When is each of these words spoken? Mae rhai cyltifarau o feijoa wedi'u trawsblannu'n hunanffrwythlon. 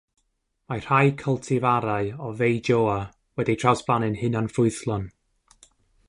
Mae 0.71 0.79
rhai 0.83 1.09
cyltifarau 1.23 2.09
o 2.27 2.31
feijoa 2.39 2.95
wedi'u 3.41 3.61
trawsblannu'n 3.65 4.17
hunanffrwythlon. 4.23 5.05